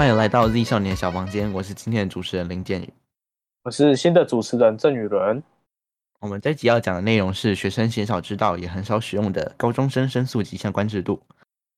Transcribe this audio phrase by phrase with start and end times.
[0.00, 2.90] 欢迎来到 Z 少年小房间，我是今天的主持人林建宇。
[3.64, 5.42] 我是新的主持人郑宇伦。
[6.20, 11.20] 我们这集要讲的内容是学生鲜少知道也很少使用的高中生申诉及相关制度。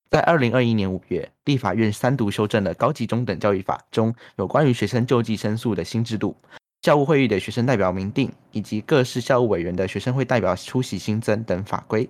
[0.09, 6.37] 在二零二一年五月，立法院三读修正了《高级中等教育法》中有关于学生救济申诉的新制度，
[6.81, 12.09] 教务会议的学生代表明定，以及各市校务委员的学生会代表出席新增等法规，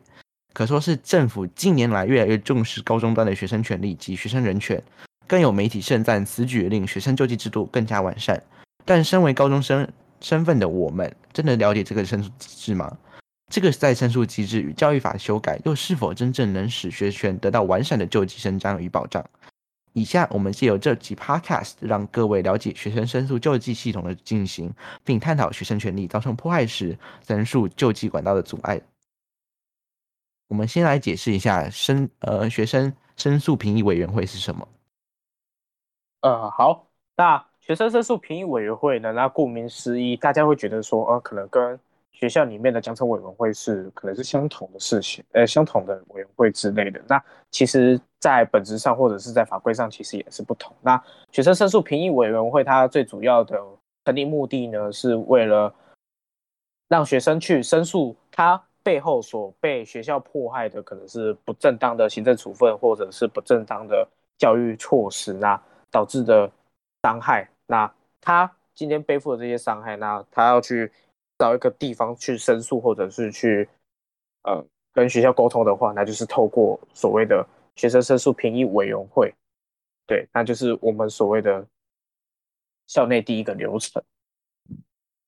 [0.52, 4.83] 可说是政府近年来越来越重视高中端的学生权利及学生人权。
[5.26, 8.42] 更有媒体盛赞此举令学生救济制度更加完善。
[8.84, 9.88] 但身为高中生
[10.20, 12.96] 身份的我们，真的了解这个申诉机制吗？
[13.50, 19.24] 这个再申诉机制与教育法修改，又是否真正能使学权得到完善的救济伸张与保障？
[19.92, 24.72] 以下我们借由这集 Podcast，让各位了解学生申诉救济系统的进行，
[25.04, 28.80] 并探讨学生权利遭受迫害时，申诉救济管道的阻碍。
[30.48, 34.66] 我们先来解释一下申呃学生申诉评议委员会是什么。
[36.23, 39.12] 呃，好，那学生申诉评议委员会呢？
[39.12, 41.78] 那顾名思义，大家会觉得说，呃，可能跟
[42.12, 47.03] 学校里面的奖惩委员会是可能是相同的事情，呃，相同的委员会之类的。
[47.09, 50.73] 那其实，在本质上或者是在法规上，其实也是不同。
[50.81, 53.61] 那学生申诉评议委员会它最主要的
[54.05, 55.75] 成立目的呢，是为了
[56.87, 64.06] 让学生去申诉他背后所被学校迫害的，可能是不正当的行政处分，或者是不正当的
[64.39, 65.61] 教育措施那
[65.92, 66.50] 导致的
[67.04, 67.48] 伤害。
[67.66, 67.88] 那
[68.20, 70.90] 他今天背负的这些伤害，那他要去。
[71.38, 73.68] 找一个地方去申诉，或者是去
[74.44, 79.34] 呃跟学校沟通的话，那就是透过所谓的学生申诉评议委员会，
[80.06, 81.66] 对，那就是我们所谓的
[82.86, 84.00] 校内第一个流程，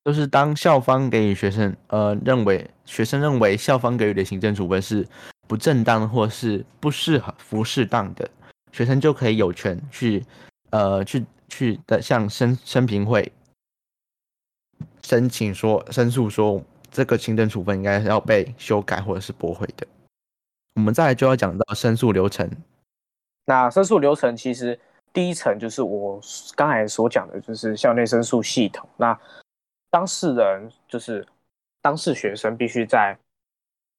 [0.05, 5.05] 就是当校方给予学生呃认为学生认为校方给予的行政处分是
[5.49, 8.29] 不正当或是不适合不适当的，
[8.71, 10.23] 学生就可以有权去
[10.75, 13.31] 呃去去的向申申评会。
[15.01, 19.87] 申请说申诉说这个行政处分应该是要被修改或者是驳回的。
[20.73, 22.49] 我们再来就要讲到申诉流程。
[23.45, 24.77] 那申诉流程其实
[25.13, 26.19] 第一层就是我
[26.55, 28.89] 刚才所讲的，就是校内申诉系统。
[28.97, 29.17] 那
[29.89, 31.25] 当事人就是
[31.81, 33.17] 当事学生，必须在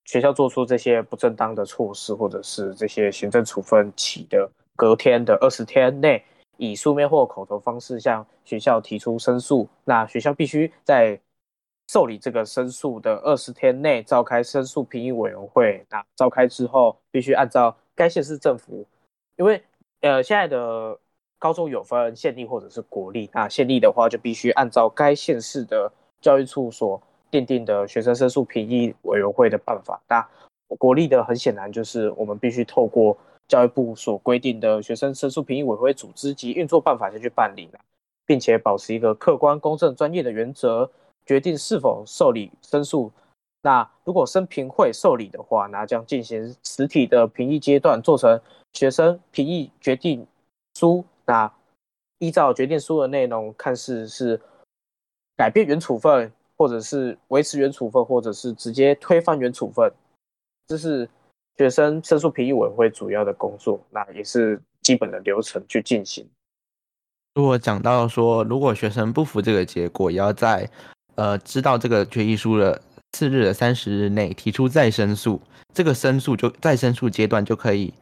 [0.05, 6.23] 学校做出这些不正当的措施或者是这些行政处分起的隔天的二十天内。
[6.57, 11.21] 以书面或口头方式向学校提出申诉，那学校必须在
[11.89, 15.85] 受理这个申诉的二十天内召开申诉评议委员会。
[15.91, 18.87] 那召开之后，必须按照该县市政府，
[19.37, 19.63] 因为
[20.01, 20.99] 呃现在的
[21.39, 27.01] 高中有分县立或者是国立，那县立的话就必须按照该县市的教育处所
[27.31, 30.01] 奠定的学生申诉评议委员会的办法。
[30.09, 30.27] 那
[30.79, 33.17] 国立的很显然就是我们必须透过。
[33.49, 37.69] 教育部所规定的学生申诉评议委员会组织及运作办法先去办理
[38.27, 40.91] 并且保持一个客观、公正、专业的原则，
[41.25, 43.13] 决定是否受理申诉。
[43.63, 48.41] 那如果申评会受理的话，那将进行实体的评议阶段，做成
[48.73, 50.27] 学生评议决定
[50.75, 51.05] 书。
[51.25, 51.53] 那
[52.19, 54.41] 依照决定书的内容，看似是
[55.37, 59.93] 改变原处分，或者是维持原处分，或者是直接推翻原处分，
[60.67, 61.09] 这是。
[61.59, 66.29] 学生申诉评议委员会主要的工作，那也是基本的流程去进行。
[67.35, 70.69] 如果讲到说，如果学生不服这个结果，也要在
[71.17, 72.81] 呃知道这个决议书的
[73.13, 75.41] 次日的三十日内提出再申诉，
[75.75, 77.93] 这个申诉就再申诉阶段就可以，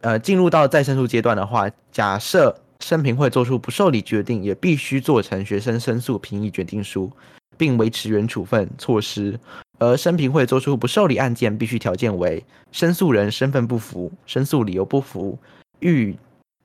[0.00, 7.10] 呃进入到再申诉阶段的话，假设申评会做出不受理决定，也必须做成学生申诉评议决定书，
[7.56, 9.38] 并维持原处分措施。
[9.78, 15.36] 而申评会作出不受理案件，必须条件为申诉人身份不符、申诉理由不符、
[15.80, 16.16] 欲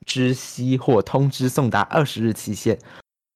[0.06, 2.78] 知悉或通知送达二十日期限，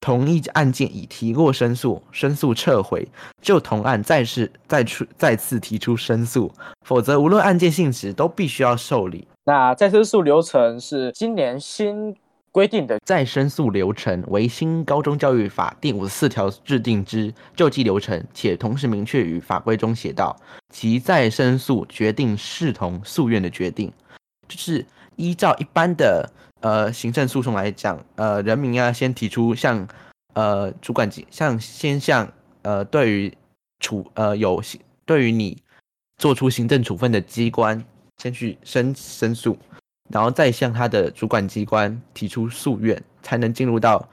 [0.00, 3.06] 同一案件已提过申诉，申诉撤回，
[3.42, 6.52] 就同案再次再出再次提出申诉，
[6.86, 9.26] 否则无论案件性质都必须要受理。
[9.44, 12.16] 那再申诉流程是今年新。
[12.54, 20.36] 规定的再申诉流程为新高中教育法第五十四条制定之救济流程，且同时明确于法规中写道，
[20.70, 23.92] 其再申诉决定视同诉愿的决定，
[24.46, 24.86] 就是
[25.16, 26.30] 依照一般的
[26.60, 29.88] 呃行政诉讼来讲，呃人民要先提出向
[30.34, 33.36] 呃主管机，向先向呃对于
[33.80, 34.62] 处呃有
[35.04, 35.58] 对于你
[36.18, 37.84] 做出行政处分的机关
[38.22, 39.58] 先去申申诉。
[40.10, 44.08] 然后再向他的主管机关提出诉愿，才能进入到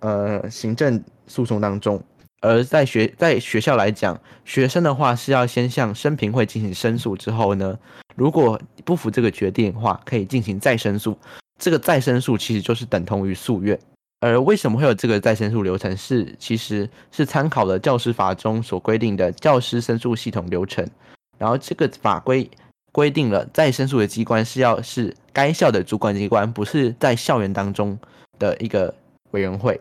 [0.00, 2.02] 呃行政诉讼当中。
[2.42, 7.78] 而在学在学校来讲，学生的话是要先向申评会进行申诉，之后呢，
[8.14, 11.16] 如果不服这个决定的话，可以进行再申诉。
[11.58, 13.78] 这个再申诉其实就是等同于诉愿。
[14.20, 15.96] 而为什么会有这个再申诉流程？
[15.96, 20.86] 是其实是参考了教师法中所规定的教师申诉系统流程。
[21.38, 22.48] 然后这个法规
[22.96, 27.98] 规定了再申诉的机关是要是该校的主管机关，不是在校园当中
[28.38, 28.94] 的一个
[29.32, 29.78] 委员会。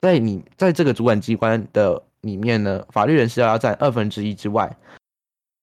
[0.00, 4.76] 在你在这个主管机关的里面呢，法律人士要占二分之一之外，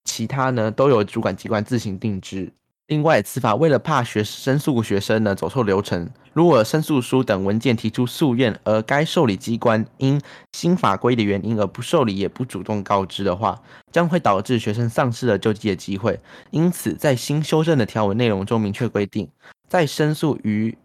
[0.06, 2.54] 其他呢都由主管机关自行定制。
[2.88, 10.22] 另外，此法为了怕学生诉学生呢走错流程，如果申诉书等文件提出诉愿，而该受理机关因
[10.54, 13.62] 新法规的原因而不受理，也不主动告知的话，
[13.92, 16.18] 将会导致学生丧失了救济的机会。
[16.51, 19.30] 因此，在新修正的条文内容中明确规定，
[19.68, 20.78] 在申诉于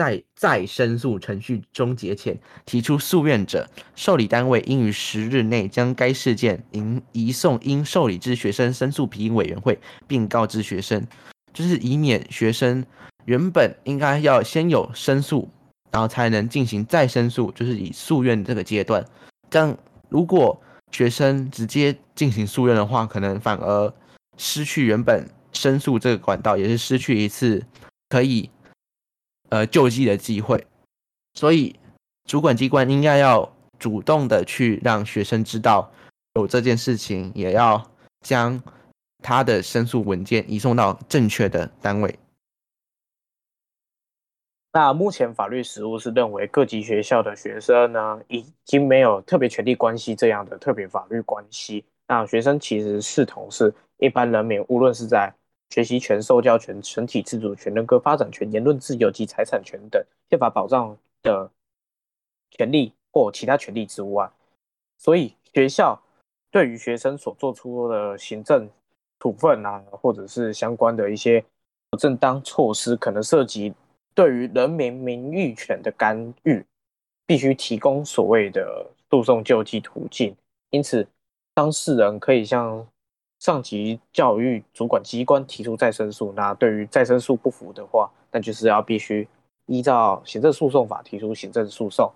[0.00, 11.06] 在再申诉程序终结前提出诉愿者，受理单位应于十日内将该事件应移送应受理之学生申诉评议委员会，并告知学生，
[11.52, 12.82] 就是以免学生
[13.26, 15.46] 原本应该要先有申诉，
[15.92, 19.04] 然后才能进行再申诉，就是以诉愿这个阶段。
[19.50, 19.76] 这样
[20.08, 20.58] 如果
[20.90, 23.92] 学生直接进行诉愿的话，可能反而
[24.38, 27.62] 失去原本申诉这个管道，也是失去一次
[28.08, 28.48] 可以。
[29.50, 30.64] 呃，救济的机会，
[31.34, 31.74] 所以
[32.24, 35.90] 主管机关应该要主动的去让学生知道
[36.34, 37.84] 有这件事情，也要
[38.20, 38.62] 将
[39.18, 42.16] 他的申诉文件移送到正确的单位。
[44.72, 51.84] 那目前法律实务是认为各级学校的学生呢，已经没有特别权利关系这样的特别法律关系。
[52.06, 55.34] 那学生其实视同是一般人民，无论是在。
[55.70, 61.48] 学习权、受教权、身体自主权、人格发展权、言论自由及财产权等宪法保障的
[62.50, 64.28] 权利或其他权利之外，
[64.98, 66.00] 所以学校
[66.50, 68.68] 对于学生所做出的行政
[69.20, 71.44] 处分啊，或者是相关的一些
[71.88, 73.72] 不正当措施，可能涉及
[74.12, 76.66] 对于人民名誉权的干预，
[77.26, 80.36] 必须提供所谓的诉讼救济途径。
[80.70, 81.06] 因此，
[81.54, 82.84] 当事人可以向。
[83.40, 89.26] 上级教育主管机关提出再申诉，那对于再申诉不服的话，那就是要必须
[89.64, 92.12] 依照行政诉讼法提出行政诉讼。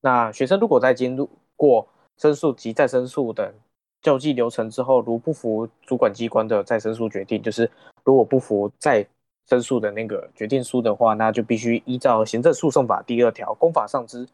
[0.00, 3.52] 那学生如果在经过申诉及再申诉等
[4.00, 7.70] 救济流程之后，如不服主管机关的再申诉决定，就是
[8.04, 9.06] 如果不服再
[9.50, 14.26] 申诉的那个决定书的话，那就必须依照行政诉讼法第二条公法上之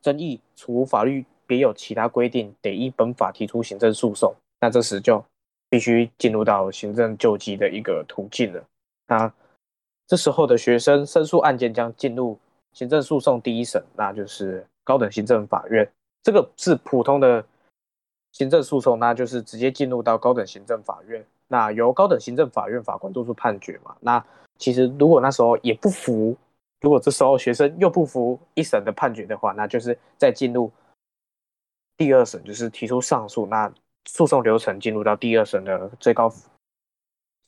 [0.00, 1.26] 争议，除法律。
[1.48, 5.24] 别有其他规定，得依本法提出行政诉讼，那这时就
[5.70, 8.62] 必须进入到行政救济的一个途径了。
[9.06, 9.32] 那
[10.06, 12.38] 这时候的学生申诉案件将进入
[12.74, 15.90] 行政诉讼第一审，那就是高等行政法院。
[16.22, 17.42] 这个是普通的
[18.32, 23.96] 行政诉讼，那就是直接进入到高等行政法院，那由高等行政法院法官做出判决嘛。
[24.00, 24.22] 那
[24.58, 26.36] 其实如果那时候也不服，
[26.82, 30.70] 如果这时候学生又不服一审的判决的话，那就是再进入。
[31.98, 33.70] 第二审就是提出上诉，那
[34.06, 36.32] 诉讼流程进入到第二审的最高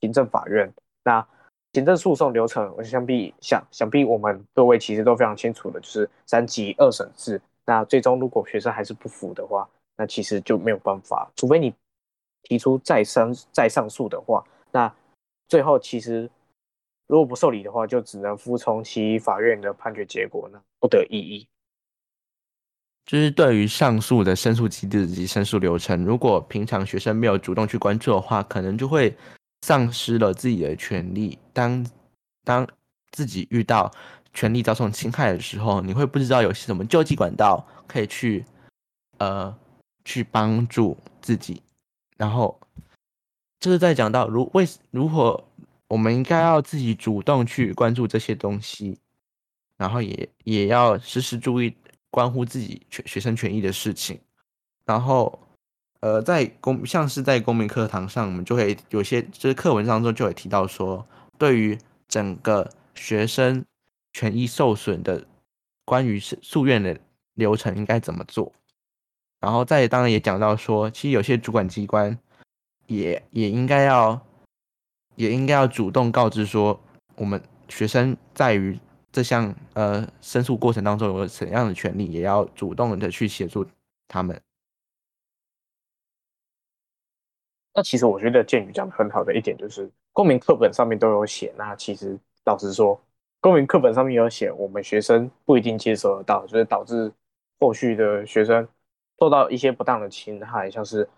[0.00, 0.70] 行政法院。
[1.04, 1.26] 那
[1.72, 7.40] 行政诉讼流程，我想必想想必我们各位其实都非常清楚的，就是三级二审制。
[7.64, 11.72] 那最终如果学生还是不服的话，那其实就没有办法，除非你
[12.42, 14.92] 提出再上再上诉的话，那
[15.46, 16.28] 最后其实
[17.06, 21.46] 如果不受理的话，就只能服从其法院的判决结果，那不得异议。
[23.10, 29.12] 就是对于上诉的申诉机制及申诉流程，如果平常学生没有主动去关注的话，可能就会
[29.62, 31.36] 丧失了自己的权利。
[31.52, 31.84] 当
[32.44, 32.64] 当
[33.10, 33.90] 自己遇到
[34.32, 38.44] 权利遭受侵害的时候，你会不知道有些什么救济管道可以去
[39.18, 39.52] 呃
[40.04, 41.60] 去帮助自己。
[42.16, 42.60] 然后
[43.58, 45.42] 这是在讲到如为如何
[45.88, 48.96] 我们应该要自己主动去关注这些东西，
[49.76, 51.74] 然后也也要时时注意。
[52.10, 54.20] 关乎自己学学生权益的事情，
[54.84, 55.38] 然后，
[56.00, 61.06] 呃，在公像是在公民课堂上，我们就会有些就是课文当中就会提到说，
[61.38, 63.64] 对于整个学生
[64.12, 65.24] 权益受损的
[65.84, 66.98] 关于诉诉愿的
[67.34, 68.52] 流程应该怎么做，
[69.38, 72.18] 然后再当然也讲到说，其实有些主管机关
[72.86, 74.20] 也也应该要
[75.14, 76.80] 也应该要主动告知说，
[77.14, 78.76] 我们学生在于。
[79.12, 83.66] 这项呃申诉过程当中有怎样的权利，也要主动的去协助
[84.06, 84.40] 他们。
[87.72, 91.54] 那其实我觉得建宇讲的很好的一点就是，公民课本上面都有写。
[91.56, 93.00] 那其实老实说，
[93.40, 97.12] 公民课本上面有写，我们学生不一定接受得到，就是导致
[97.60, 98.68] 后续的学生
[99.20, 101.08] 受到一些不当的侵害，像是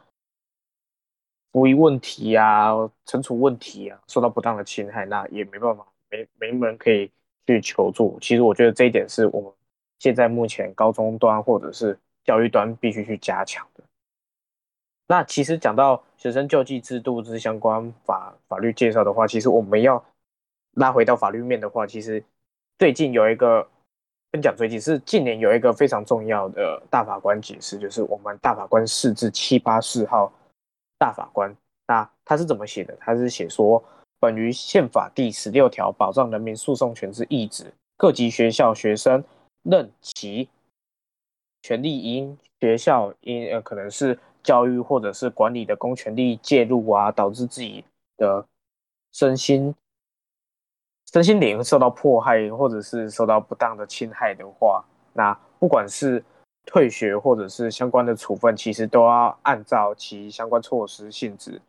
[1.52, 2.72] 服役问题啊、
[3.06, 7.10] 惩处问题啊受到不当的侵害，那也没办法，没没人可以
[7.46, 8.18] 去求助。
[8.20, 9.52] 其实我觉得这一点是我们
[9.98, 13.82] 现在目前高中端或者是教育端必须去加强的。
[15.08, 20.02] 那其实讲到学生救济制度之相关法法律介绍的话，其实我们要
[20.74, 22.24] 拉回到法律面的话，其实
[22.78, 23.68] 最近有一个
[24.30, 30.32] 跟讲最近是近年有一个非常重要的大法官解释，就是我们大法官四至七八四号
[30.98, 31.54] 大法官。
[31.86, 32.96] 那他是怎么写的？
[32.98, 33.82] 他是写说，
[34.22, 39.24] 本于宪法第十六条保障人民诉讼权之意旨，各级学校学生
[39.64, 40.48] 任其
[41.60, 44.16] 权利因学校因呃可能是。
[44.44, 47.84] 教育或者是管理的公权力介入啊，导致自己
[48.16, 48.44] 的
[49.12, 49.72] 身心
[51.12, 56.24] 身心灵受到迫害，或者是受到不当的侵害的话，那不管是
[56.66, 61.62] 退学或者是相关的处分，其实都要按照其相关措施性质，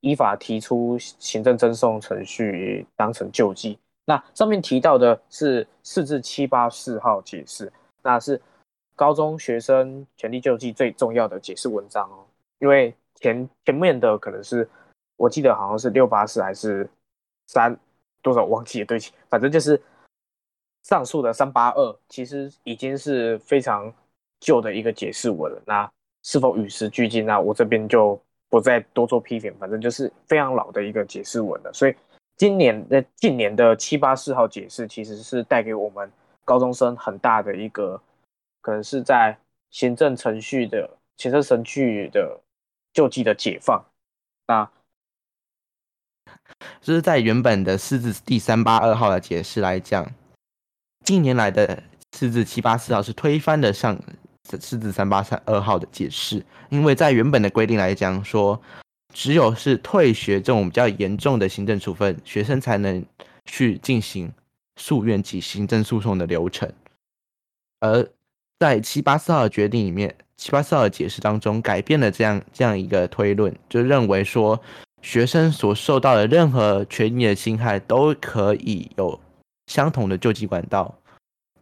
[0.00, 3.78] 依法提出行政赠送程序，当成救济。
[4.04, 7.72] 那上面提到的是四至七八四号解释，
[8.02, 8.40] 那是。
[8.98, 12.24] 高中学生权利救济最重要的解释文章哦，
[12.60, 14.66] 因为前前面的可能是
[15.18, 16.88] 我记得好像是六八四还是
[17.46, 17.78] 三
[18.22, 19.78] 多少忘记了，对不起，反正就是
[20.84, 23.92] 上述的三八二其实已经是非常
[24.40, 25.62] 旧的一个解释文了。
[25.66, 27.26] 那是否与时俱进？
[27.26, 28.18] 那我这边就
[28.56, 31.70] 不再多做批评，反正就是非常老的一个解释文了。
[31.72, 31.94] 所以
[32.36, 36.10] 今年的近年的七八四号解释，其实是带给我们
[36.44, 38.00] 高中生很大的一个。
[38.62, 39.38] 可能是在
[39.70, 42.40] 行政程序的行政程序的
[42.92, 43.84] 救济的解放，
[44.48, 44.68] 那
[46.80, 50.04] 就是在原本的四字第三八二号的解释来讲，
[51.04, 53.96] 近年来的四字七八四号是推翻的上
[54.60, 58.60] 四字三八三二号的解释，因为在原本的规定来讲说，
[59.12, 63.04] 只有是退学这种比较严重的行政处分，学生才能
[63.44, 64.30] 去进行
[64.76, 66.70] 诉愿及行政诉讼的流程，
[67.80, 68.06] 而
[68.58, 74.60] 在七八四号的决定里面，七八四号的解释当中改变了这样这样一个推论，就认为说
[75.02, 79.18] 学生所受到的任何权益的侵害都可以有
[79.66, 80.94] 相同的救济管道，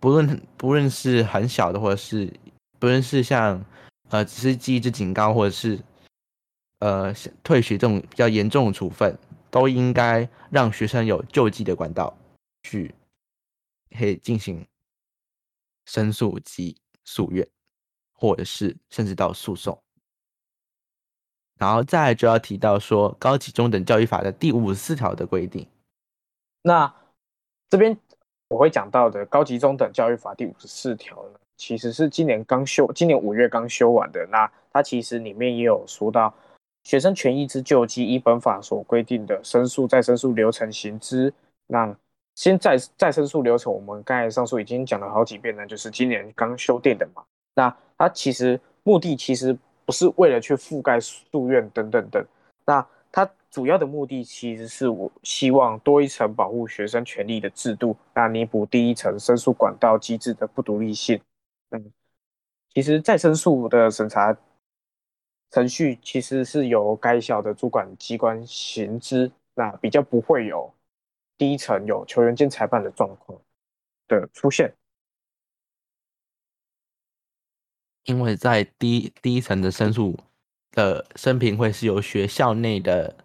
[0.00, 2.32] 不论不论是很小的，或者是
[2.84, 3.64] 不论是像
[4.10, 5.82] 呃只是记一支警告，或者是
[6.80, 9.18] 呃退学这种比较严重的处分，
[9.50, 12.14] 都应该让学生有救济的管道
[12.64, 12.94] 去
[13.96, 14.66] 可以进行
[15.86, 16.76] 申诉及。
[17.06, 17.46] 诉愿，
[18.12, 19.78] 或者是甚至到诉讼，
[21.58, 25.68] 然后再就要提到说《高级中等教育法》的第五十四条的规定。
[26.62, 26.94] 那
[27.68, 27.94] 这边
[28.48, 34.26] 我会讲到的《高级中等教育法》第五十四条呢，其实是今年刚修，今年五月刚修完的。
[34.30, 36.32] 那它其实里面也有说到
[36.82, 41.32] 学生权益之救济，一本法所规定的申诉再申诉流程行之。
[41.66, 41.96] 那
[42.34, 47.22] 先再再申诉流程，我们刚才上述已经讲了好几遍了，就是今年刚修订的嘛。
[47.54, 49.56] 那它其实目的其实
[49.86, 52.26] 不是为了去覆盖诉愿等等等，
[52.66, 61.20] 那它主要的目的其实是我希望多一层保护学生权利的制度，那弥补第一层申诉管道机制的不独立性。
[61.74, 61.92] 嗯，
[62.72, 64.36] 其实再申诉的审查
[65.50, 70.72] 程序其实是由该校的主管机关行之，那比较不会有。
[71.36, 73.36] 第一层有球员兼裁判的状况
[74.06, 74.72] 的出现，
[78.04, 80.16] 因为在第第一层的申诉
[80.70, 83.16] 的申评会是由学校内的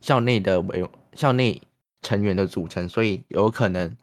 [0.00, 1.62] 校内的委校内
[2.02, 3.96] 成员的组成，所以有可能，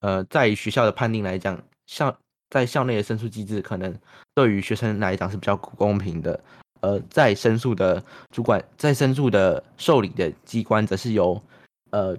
[0.00, 2.16] 呃，在学校的判定来讲，校
[2.54, 3.92] 在校内的申诉机制可能
[4.34, 6.38] 对于学生来讲是比较不公平的，
[6.80, 11.42] 而在申诉的主管在申诉的受理的机关则是由
[11.90, 12.16] 呃。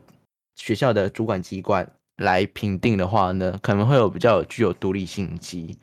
[0.58, 5.78] 学校的主管机关来评定的话呢，可能会有比较具有独立性及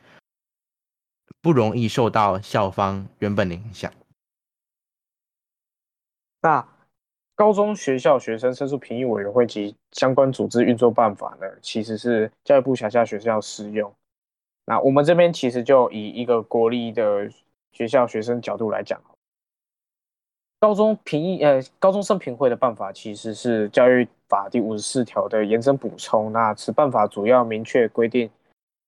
[1.43, 3.93] 不容易受到校方原本的影响。
[6.41, 6.67] 那
[7.35, 13.93] 高中学校学生申诉评议委员会及相关组织运作办法呢，其实是教育部辖下学校适用。
[14.65, 17.29] 那我们这边其实就以一个国立的
[17.71, 19.01] 学校学生角度来讲。
[20.59, 26.31] 高中评议呃，高中生评会的办法其实是教育法第五十四条的延伸补充。
[26.31, 28.29] 那此办法主要明确规定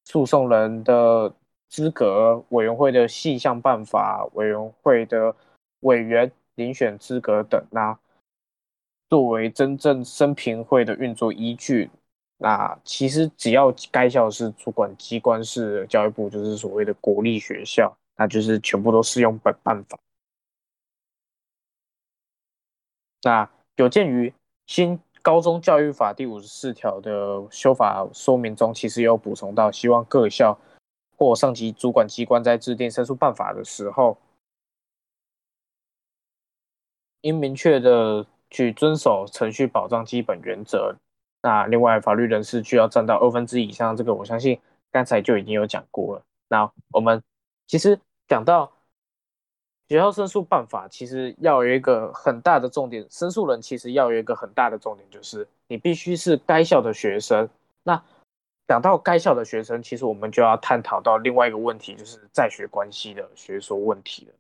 [0.06, 1.34] 诉讼人的
[1.68, 5.36] 资格、委员会的细项办法、委员会的
[5.82, 7.62] 委员遴选资格等。
[7.72, 8.00] 那
[9.10, 11.90] 作为真正生评会的运作依据，
[12.38, 19.98] 那其实只要该校是主管机关是教育部，就是所谓的国立学校，那就是全部都适用本办法。
[23.24, 24.34] 那有鉴于
[24.68, 30.60] 新高中教育法第五十四条的修法说明中，其实有补充到，希望各校
[31.18, 34.18] 或上级主管机关在制定申诉办法的时候，
[37.22, 40.98] 应明确的去遵守程序保障基本原则。
[41.46, 44.60] 那另外，法律人士需要占到二分之一以上，这个我相信
[44.92, 46.24] 刚才就已经有讲过了。
[46.48, 47.22] 那我们
[47.68, 48.72] 其实讲到。
[49.88, 57.48] 学校申诉办法其实要有一个很大的重点，申诉人其实要有一个很大的重点，就是你必须是该校的学生。
[57.84, 58.04] 那
[58.68, 64.34] 讲到该校的学生，其实我们就要探讨到另外一个问题，就是在学关系的学说问题了。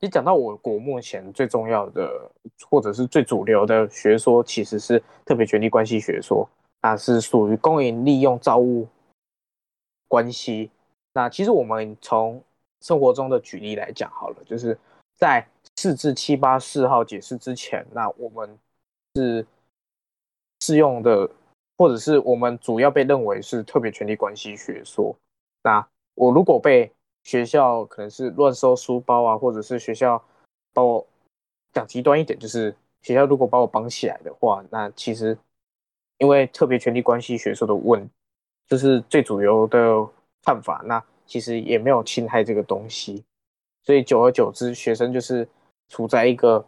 [0.00, 2.30] 你讲到我国目前最重要的
[2.68, 6.48] 或者是最主流的学说，其实是特别权利关系学说，
[6.80, 8.88] 那是属于公营利用造物
[10.08, 10.70] 关系。
[11.12, 12.42] 那其实我们从
[12.80, 14.78] 生活中的举例来讲好了，就是
[15.18, 18.58] 在四至七八四号解释之前，那我们
[19.16, 19.46] 是
[20.60, 21.30] 适用的，
[21.76, 25.14] 或者是我们主要被认为是特别权利关系学说。
[25.62, 26.90] 那我如果被
[27.24, 30.22] 学校可能是乱收书包啊，或者是学校
[30.72, 31.06] 把我
[31.72, 35.36] 讲极端一点，就是学校如果把我绑起来的话，那其实
[36.18, 38.08] 因为特别权利关系学说的问，
[38.66, 40.06] 就是最主流的
[40.42, 40.82] 看法。
[40.84, 43.22] 那其实也没有侵害这个东西，
[43.84, 45.48] 所以久而久之，学生就是
[45.88, 46.64] 处在一个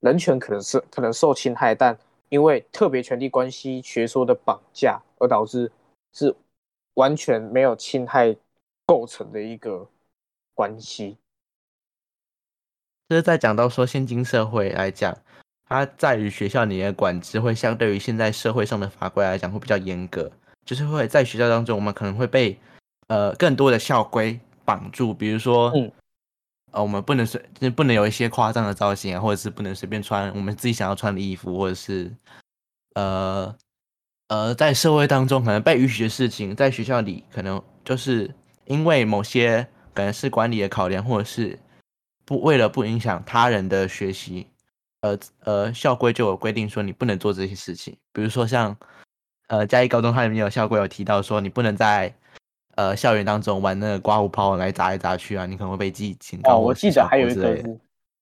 [0.00, 1.96] 人权可能是可能受侵害，但
[2.28, 5.70] 因为特别权利关系学说的绑架，而导致
[6.12, 6.34] 是
[6.94, 8.36] 完全没有侵害
[8.86, 9.88] 构成的一个
[10.54, 11.18] 关系。
[13.08, 15.16] 就是在讲到说，现今社会来讲，
[15.68, 20.30] 它在于学校里面的管制会相对于现在社会上的法规来讲会比较严格，
[20.64, 22.58] 就是会在学校当中，我们可能会被。
[23.08, 25.92] 呃，更多的校规绑住，比如说，嗯，
[26.72, 27.40] 呃，我们不能随，
[27.70, 32.12] 不能有一些夸张的造型啊，或者是不能随便穿我们自己想要穿的衣服，或者是，
[32.94, 33.56] 呃，
[34.26, 38.28] 呃，在社会当中可能被允许的事情，在学校里可能就是
[38.66, 41.58] 因为某些可能是管理的考量，或者是
[42.24, 44.46] 不为了不影响他人的学习，
[45.00, 48.76] 呃呃，校规就有规定说你不能做这些事情，比如说像，
[49.48, 52.12] 呃，嘉义高中它里面有校规有提到说你不能在
[52.74, 56.56] 呃，校园当中玩那个刮胡泡来砸来砸去啊，你可能会被记警告。
[56.56, 57.80] 哦，我记得还有一个是，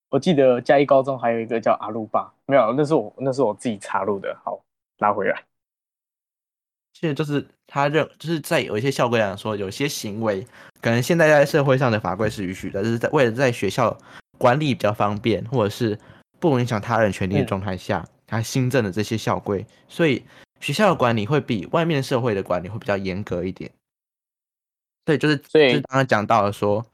[0.09, 4.33] 我记得嘉义高中还有一个叫阿鲁巴，没有，那是我那是我自己插入的。
[4.45, 4.63] 好，
[4.99, 5.43] 拉回来。
[6.97, 10.47] 现在就是他认，就是在有一些校规上说，有些行为
[10.81, 13.95] 可能现在在社会上的法规是允许的，就是在为了在学校
[14.37, 15.99] 管理比较方便，或者是
[16.39, 20.23] 不影响他人权利的状态下，他新增的这些校规，所以
[20.61, 23.69] 学校的管理会比外面社会的管理会比较严格一点。
[25.03, 26.85] 对，就是就是刚刚讲到了说，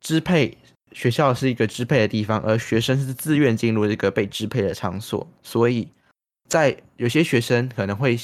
[0.00, 0.58] 支配
[0.92, 5.88] 学校是一个支配的地方，而学生是自愿进入这个被支配的场所，所以
[6.46, 8.18] 在有些学生可能会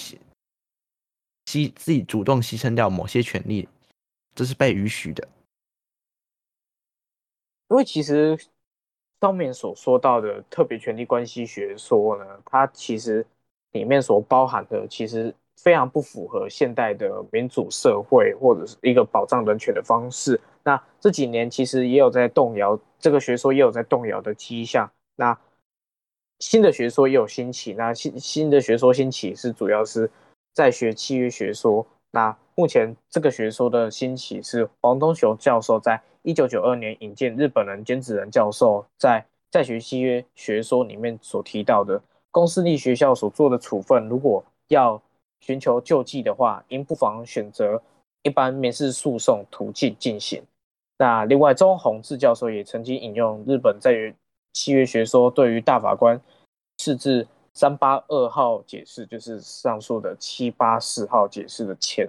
[1.47, 3.67] 牺自己主动牺牲掉某些权利，
[4.35, 5.27] 这是被允许的。
[7.69, 8.39] 因为其实
[9.21, 13.27] 上面所说到的特别权利关系学说呢，它其实
[13.73, 15.35] 里面所包含的其实。
[15.59, 20.39] 非常不符合现代的民主社会或者是一个保障人权的方式。
[20.63, 24.93] 那这几年其实也有在动摇这个学说，也有在动摇的迹象。
[25.15, 25.37] 那
[26.41, 27.73] 新的学说也有兴起。
[27.73, 30.11] 那新新的学说兴起是主要是
[30.57, 31.87] 在学契约学说。
[32.13, 45.03] 那目前这个学说的兴起是黄东雄教授在一九九二年引荐日本人兼子人教授在在学契约学说里面所提到的公私立学校所做的处分，如果要
[45.41, 47.83] 寻求救济的话，应不妨选择
[48.23, 50.43] 一般民事诉讼途径进行。
[50.97, 54.15] 那另外，周宏志教授也曾经引用日本在于
[54.55, 56.19] 契约学说对于大法官
[56.79, 62.09] 释字三八二号解释，就是上述的七八四号解释的前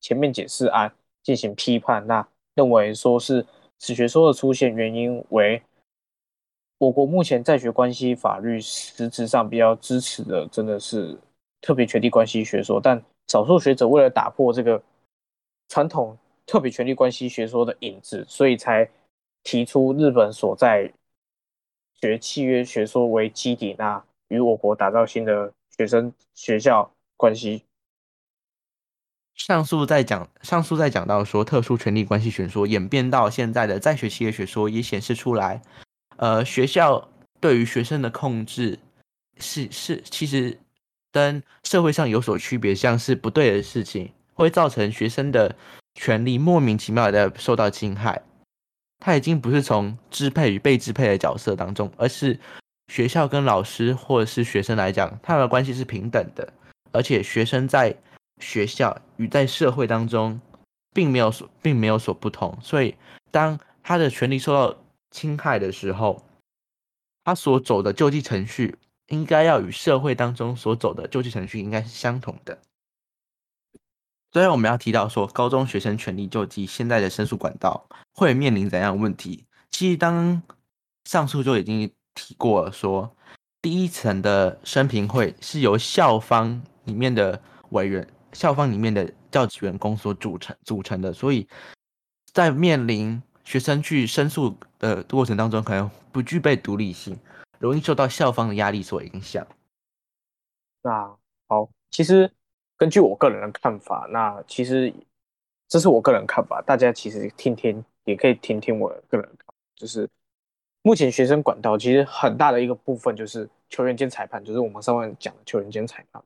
[0.00, 0.92] 前面解释案
[1.22, 2.06] 进行批判。
[2.06, 3.46] 那认为说是
[3.78, 5.62] 此学说的出现原因为
[6.78, 11.16] 我国目前在学关系法律实质上比较支持的，真的是。
[11.66, 14.82] 特别权利关系学说，但少数学者为了打破这个
[15.70, 18.86] 传统特别权利关系学说的影子，所以才
[19.42, 20.92] 提出日本所在
[21.94, 27.64] 学契约学说为基底，那与我国打造新的学生学校关系。
[29.34, 35.60] 上述在讲，上述在讲到说特殊权利关系学说演变到现在的在学契约学说，也显示出来，
[36.16, 37.08] 呃，学校
[37.40, 38.78] 对于学生的控制
[39.38, 40.58] 是是其实。
[41.14, 45.54] 跟社会上有所区别，像是不对的事情，会造成学生的
[45.94, 48.20] 权利莫名其妙的受到侵害。
[48.98, 52.36] 他已经不是从支配与被支配的角色当中，而是
[52.88, 56.52] 学校跟老师或者是学生来讲，他们的关系是平等的，
[56.92, 57.96] 而且学生在
[58.40, 60.40] 学校与在社会当中
[60.92, 62.94] 并没有所并没有所不同，所以
[63.30, 64.78] 当他的权利受到
[65.10, 66.24] 侵害的时候，
[67.24, 68.76] 他所走的救济程序
[69.08, 72.58] 应该要与社会当中所走的救济程序应该是相同的。
[74.32, 79.44] 所以我们要提到说，高中学生权利救济现在的申诉管道会面临怎样的问题？
[79.70, 80.42] 其实当
[81.04, 83.14] 上述就已经提过了，说
[83.60, 91.46] 第一层的生评会是由校方里面的委员、校方里面的教职员工所组成组成的，所以
[92.32, 97.18] 在面临学生去申诉的过程当中，可能不具备独立性，
[97.58, 99.46] 容易受到校方的压力所影响。
[100.82, 101.16] 那
[101.48, 102.30] 好，其实。
[102.76, 104.92] 根据我个人的看法，那其实
[105.68, 109.30] 这是我个人看法，大家其实听听也可以听听我个人。
[109.76, 110.10] 就是
[110.86, 116.22] 目前学生管道其实很大的一个部分就是球员兼裁判，就是我们上面讲的球员兼裁判。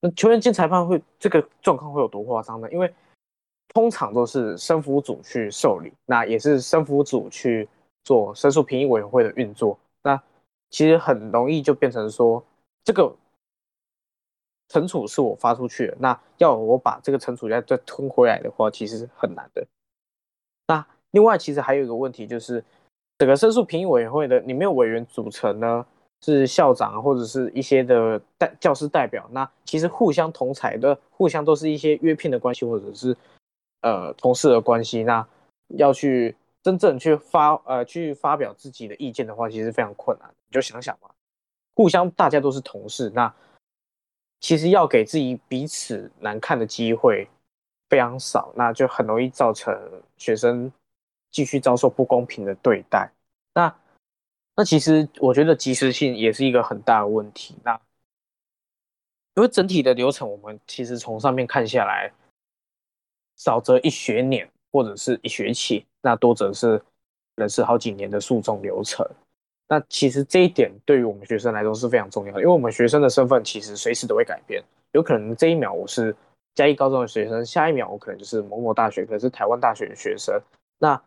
[0.00, 2.70] 那球员兼裁判会这个状况会有多夸张呢？
[2.70, 2.94] 因为
[3.70, 7.68] 通常都是申服组去受理，那也是申服组去
[8.04, 9.76] 做申诉评议委员会的运作。
[10.02, 10.22] 那
[10.70, 12.42] 其实很容易就变成说
[12.84, 13.14] 这个。
[14.70, 19.64] 惩处是我发出去的，那要我把这个惩处再再吞回来的话，其实很难的。
[20.66, 22.64] 那另外，其实还有一个问题就是，
[23.18, 25.86] 整个申诉评议委员会的里面委员组成呢，
[26.22, 29.28] 是校长或者是一些的代教师代表。
[29.30, 33.16] 那其实互相同才的，互相都是一些约聘的关系，或者是
[33.82, 35.02] 呃同事的关系。
[35.02, 35.26] 那
[35.76, 40.28] 要去真正去发呃去发表自己的意见的话，其实非常困难。
[40.48, 41.08] 你就想想嘛，
[41.74, 43.32] 互相大家都是同事，那。
[44.40, 47.26] 其实要给自己彼此难看的机会
[47.88, 49.74] 非常少，那就很容易造成
[50.18, 50.70] 学生
[51.34, 53.10] 继续遭受不公平的对待。
[53.52, 53.76] 那
[54.54, 57.56] 那其实我觉得及时性也是一个很大的问题。
[57.64, 57.72] 那
[59.34, 62.08] 因为整体的流程，我们其实从上面看下来，
[63.36, 66.80] 少则一学年或者是一学期，那多则是
[67.34, 69.04] 能是好几年的诉讼流程。
[69.66, 76.14] 那其实这一点对于我们学生来说是非常重要的，因为我们学生的身份其实随时都会改变，有可能这一秒我是
[76.54, 80.40] 嘉义高中的学生，下一秒我可能就是某某大学，可能是台湾大学的学生。
[80.78, 81.02] 那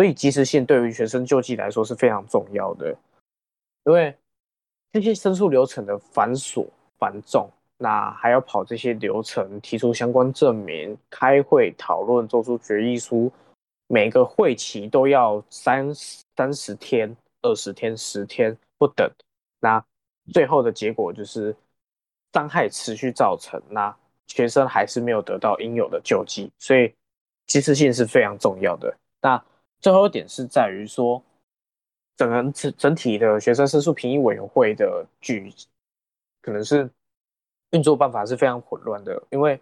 [0.00, 2.96] 所以及时性对于学生救济来说是非常重要的，
[3.84, 4.16] 因为
[4.92, 6.66] 这些申诉流程的繁琐
[6.98, 13.30] 繁重，那还要跑这些流程，提出相关证明，开会讨论，做出决议书，
[13.88, 15.94] 每个会期都要三
[16.34, 17.14] 三十天。
[17.42, 19.06] 二十天、十天不等，
[19.60, 19.84] 那
[20.32, 21.54] 最后的结果就是
[22.32, 23.94] 伤害持续造成，那
[24.28, 26.94] 学生还是没有得到应有的救济，所以
[27.46, 28.96] 及时性是非常重要的。
[29.20, 29.44] 那
[29.80, 31.22] 最后一点是在于说，
[32.16, 35.52] 整个整整体的学生申诉评议委员会的举，
[36.40, 36.90] 可能是
[37.70, 39.60] 运作办法是非常混乱的，因为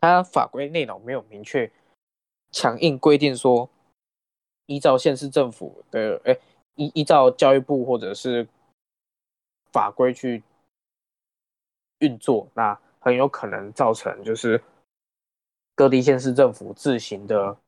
[0.00, 1.70] 它法规内容没有明确
[2.50, 3.68] 强硬规定说，
[4.66, 6.38] 依照县市政府的哎。
[6.80, 8.46] 依依照教育部或者是
[9.72, 10.44] 法规去
[11.98, 14.62] 运作，那很有可能造成就是
[15.74, 17.58] 各地县市政府自行的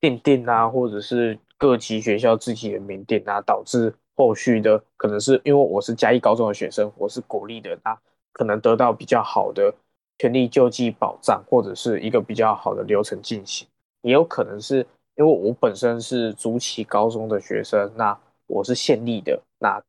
[0.00, 7.98] 定定啊，或者是各级学校自己的名定啊，导致后续的可能是因为我是嘉义高中的学生，我是国立的，那
[8.32, 9.74] 可能得到比较好的
[10.18, 13.66] 权利救济保障，或者是一个比较好的流程进行，
[14.02, 14.86] 也有可能是。
[15.16, 19.82] 因为我本身是竹崎高中的学生，那我是县立的，那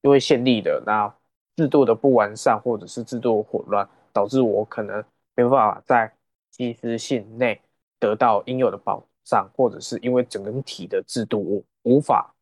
[0.00, 1.14] 因为县立的那
[1.54, 5.04] 制度的不完善或者是制度混乱，导致我可能
[5.34, 6.10] 没办法在
[6.50, 7.60] 及时性内
[8.06, 12.34] 得到应有的保障，或者是因为整体的制度无无法，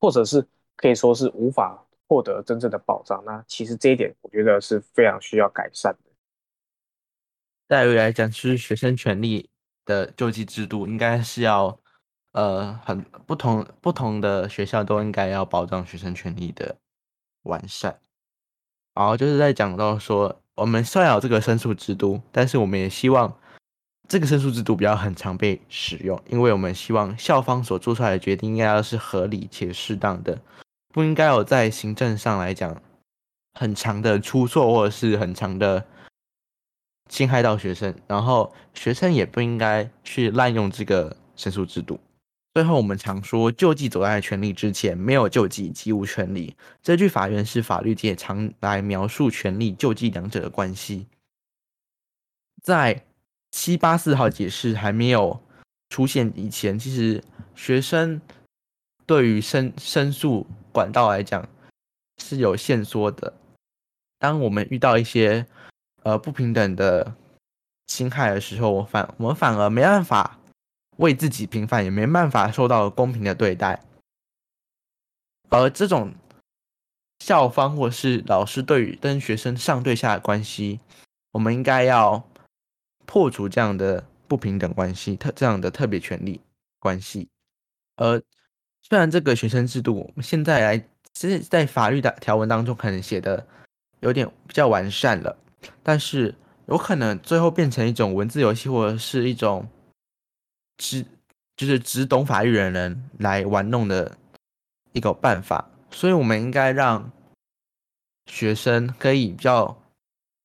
[0.00, 0.44] 或者是
[0.76, 3.22] 可以说是无法获得真正的保障。
[3.24, 6.10] 那其实这一点我觉得是非常需要改善的。
[7.68, 9.48] 在未来讲，是学生权利。
[9.86, 11.78] 的救济制度应该是要，
[12.32, 16.76] 呃，很不同不同的学校都应该要保障学生权利的
[17.44, 17.96] 完善。
[18.94, 23.32] 然后就是在讲到说，我们虽然有这个申诉制度，但是我们也希望
[24.08, 30.40] 这个申诉制度比较很常被使用，因为我们希望校方所做出来的决定应该要是合理且适当的，
[30.92, 32.80] 不应该有在行政上来讲
[33.54, 35.84] 很长的出错或者是很长的。
[37.08, 42.00] 侵害到学生，然后学生也不应该去滥用这个申诉制度。
[42.52, 46.56] 最后，我们常说救济走在权利之前，没有救济即无权利。
[46.82, 51.06] 这句法源是法律界常来描述权利救济两者的关系。
[52.60, 53.04] 在
[53.50, 55.40] 七八四号解释还没有
[55.90, 57.22] 出现以前，其实
[57.54, 58.20] 学生
[59.06, 61.48] 对于申申诉管道来讲
[62.18, 63.32] 是有限缩的。
[64.18, 65.46] 当我们遇到一些
[66.02, 67.14] 呃不平等的
[67.86, 70.38] 侵害的时候，我反我们反而没办法
[70.96, 73.82] 为自己平反，也没办法受到公平的对待。
[75.48, 76.14] 而这种
[77.20, 80.80] 校方或是老师对于跟学生上对下的关系，
[81.32, 82.28] 我们应该要
[83.06, 86.40] 破除这样的不平等关系，特这样的特别权利
[86.78, 87.28] 关系。
[87.96, 88.20] 而
[88.82, 93.46] 虽然这个学生制度现在来，其实在法律的条文当中可能写的
[94.00, 95.36] 有点比较完善了，
[95.82, 96.34] 但是
[96.66, 99.66] 有可能最后变成一种文字游戏，或者是一种
[100.76, 101.04] 只
[101.56, 104.18] 就是只懂法律的人来玩弄的
[104.92, 105.70] 一个办法。
[105.90, 107.10] 所以，我们应该让
[108.26, 109.80] 学生可以比较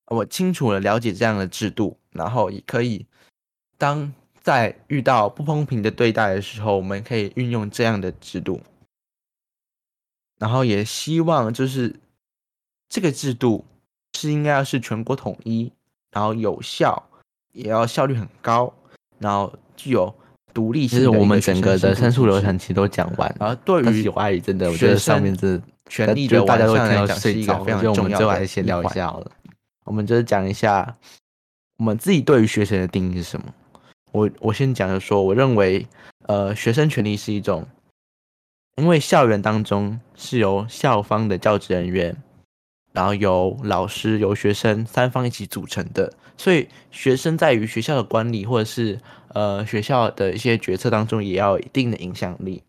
[0.05, 3.05] 我清楚的了解这样的制度，然后也可以
[3.77, 4.13] 当。
[4.43, 8.59] 在遇到不公平的对待的时候，我们可以运用这样的制度，
[10.39, 11.95] 然后也希望就是
[12.89, 13.63] 这个制度
[14.17, 15.71] 是应该要是全国统一，
[16.09, 17.07] 然后有效，
[17.53, 18.73] 也要效率很高，
[19.19, 20.11] 然后具有
[20.51, 20.97] 独立性。
[20.97, 28.25] 其实我们整个的申诉流程其实都讲完，然后对于有爱真的，我觉得上面这权利的大家都听到是一个非常重要的。
[28.25, 29.31] 我们还是先聊一下好了，
[29.83, 30.97] 我们就是讲一下
[31.81, 33.51] 我们自己对于学生的定义是什么。
[34.11, 35.87] 我我先讲的说，我认为，
[36.27, 37.67] 呃，学生权利是一种，
[38.75, 42.15] 因为校园当中是由校方的教职人员，
[42.93, 52.61] 然后由老师、由学生三方一起组成的，所以学生在于学校的管理或者是呃学校的一些决策当中，也要有一定的影响力。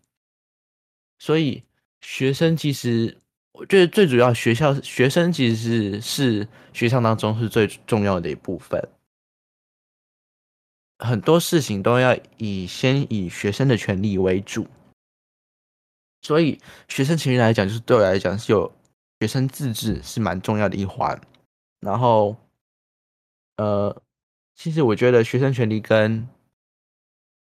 [1.19, 1.61] 所以
[2.01, 3.15] 学生其实，
[3.51, 8.83] 我觉得最主要，学校学生其实是是学校当中是最重要的一部分。
[11.03, 14.65] 很多事情都要以先以学生的权利为主，
[16.21, 18.73] 所以学生权利来讲，就是对我来讲是有
[19.19, 21.19] 学生自治是蛮重要的一环。
[21.81, 22.37] 然后，
[23.57, 24.01] 呃，
[24.55, 26.25] 其实我觉得学生权利跟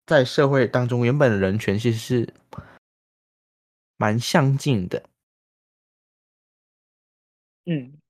[0.06, 2.34] 在社会当中原本的人权其实是
[3.98, 5.04] 蛮相近的。
[7.66, 8.03] 嗯。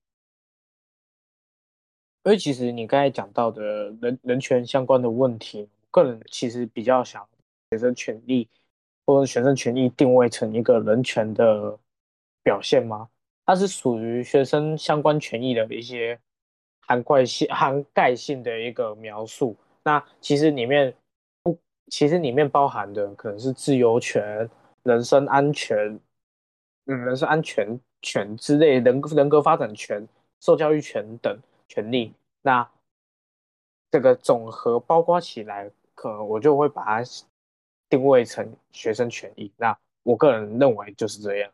[2.23, 7.27] 因为其实你刚才讲到的人人权相关的问题，个人其实比较想
[7.71, 8.47] 学生权利
[9.05, 11.77] 或者学生权益定位成一个人权的
[12.41, 13.09] 表现吗？
[13.45, 16.17] 它是属于学生相关权益的一些
[16.87, 19.53] 涵盖性涵盖性的一个描述。
[19.83, 20.95] 那其实里面
[21.43, 24.49] 不，其实里面包含的可能是自由权、
[24.83, 25.99] 人身安全、
[26.85, 30.07] 嗯，人身安全权之类人人格发展权、
[30.39, 31.37] 受教育权等。
[31.73, 32.69] 权利，那
[33.89, 37.09] 这个总和包括起来，可能我就会把它
[37.89, 39.51] 定位成学生权益。
[39.57, 41.51] 那我个人认为就是这样。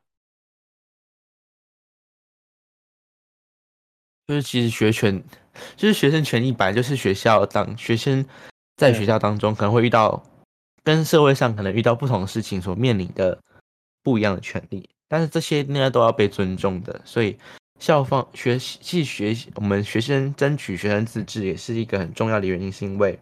[4.28, 5.24] 就是其实学权，
[5.78, 8.26] 就是学生权益本来就是学校当学生
[8.76, 10.22] 在学校当中可能会遇到
[10.84, 13.42] 跟社会上可能遇到不同的事情所面临的
[14.04, 17.40] 不一样的权利，但是这些应该都要被尊重的，所以。
[17.80, 23.18] 校方学习学习，我们学生争取学生自治也是一个很重要的原因，是因为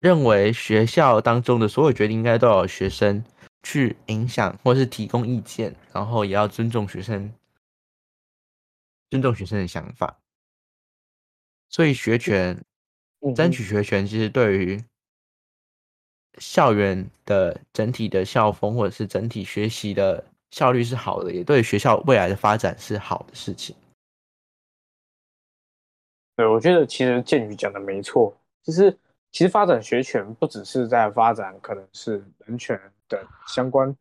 [0.00, 3.22] 认为学校当中的所有决定应该都有学生
[3.62, 7.32] 去影响或是提供意见，然后也要尊重学生，
[9.10, 10.18] 尊重学生的想法。
[11.68, 12.64] 所以学权，
[13.36, 14.82] 争取学权，其实对于
[16.38, 20.24] 校园的整体的校风或者是整体学习的。
[20.50, 23.76] 效率是好的，也对学校未来的发展是好的事情。
[26.36, 28.32] 对，我觉得其实建宇讲的没错。
[28.62, 28.96] 其实，
[29.32, 33.94] 其实发展学权不只是在发展可能是人权的相关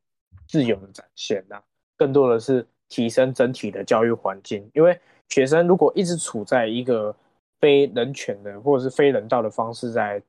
[0.48, 1.62] 自由的展现呐，
[1.96, 4.70] 更多的是提升整体的教育环境。
[4.74, 7.16] 因为学生如果一直处在一个
[7.60, 10.22] 非人权的或者是非人道的方式在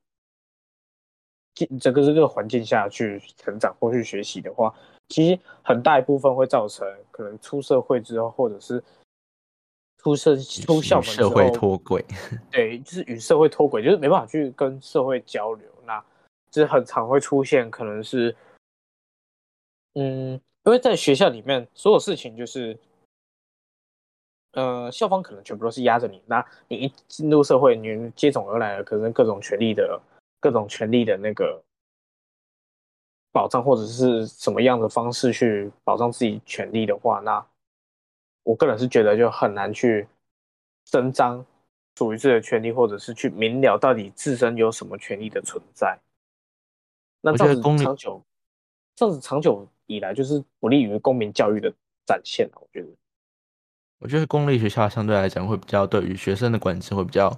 [1.81, 4.74] 这个这个环境下去成长或去学习的话，
[5.09, 8.83] 其实很大一部分会造成可能出社会之后，或者是
[9.97, 12.05] 出社出校门社会脱轨。
[12.51, 15.66] 对，就是与社会脱轨，就是没办法去跟社会交流。
[15.87, 15.99] 那
[16.51, 18.37] 就是很常会出现，可能是，
[19.94, 20.33] 嗯，
[20.64, 22.79] 因为在学校里面，所有事情就是，
[24.53, 26.23] 呃，校方可能全部都是压着你。
[26.27, 29.99] 那你一进入社会，你接踵而来的可能各种权利的
[30.38, 31.62] 各种权利的那个。
[33.33, 37.45] 保障或者是什么样的方式去保障自己权利的话，那
[38.43, 40.09] 我个人是觉得就很难去
[40.87, 41.45] 伸张
[41.97, 45.99] 属于自己的权利，或者是去明了到底自身有什么权利的存在。
[47.21, 48.23] 那这样子长久
[48.95, 51.73] 这样子长久以来就是不利于公民教育的
[52.07, 52.88] 展现我觉得。
[53.99, 57.37] 我觉得公立学校相对来讲会比较对于学生的管制会比较，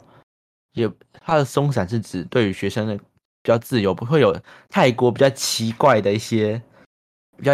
[0.72, 3.00] 也它的松散是指对于学生的
[3.42, 6.62] 比较自由，不会有泰国比较奇怪的一些
[7.36, 7.52] 比较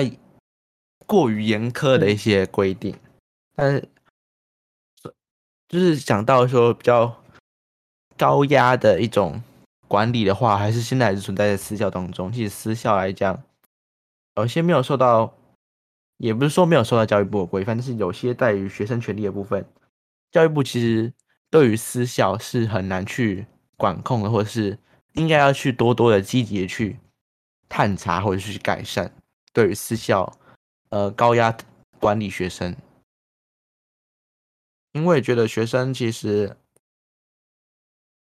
[1.06, 2.94] 过于严苛的一些规定。
[3.54, 3.88] 但是，
[5.68, 7.22] 就是讲到说比较
[8.16, 9.42] 高压的一种
[9.88, 12.32] 管理的话，还是现在还是存在在私校当中。
[12.32, 13.42] 其实私校来讲，
[14.36, 15.32] 有些没有受到。
[16.18, 19.62] 也不是说没有受到教育部的规范，但是有些在于学生权利的部分，
[20.32, 21.12] 教育部其实
[21.50, 23.44] 对于私校是很难去
[23.76, 24.78] 管控的，或者是
[25.16, 26.98] 应该要去多多的积极的去
[27.68, 29.12] 探查或者是去改善
[29.52, 30.38] 对于私校
[30.90, 31.56] 呃高压
[31.98, 32.76] 管理学生，
[34.92, 36.56] 因为觉得学生其实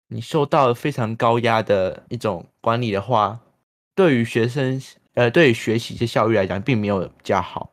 [0.08, 3.40] 你受到非常高压的一种管理的话，
[3.94, 4.80] 对于学生
[5.14, 7.70] 呃对于学习这效率来讲，并没有比较好。